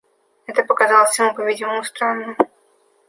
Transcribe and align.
Это 0.47 0.63
показалось 0.63 1.19
ему, 1.19 1.35
по-видимому, 1.35 1.83
странным. 1.83 2.35